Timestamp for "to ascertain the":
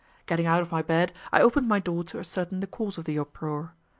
2.05-2.65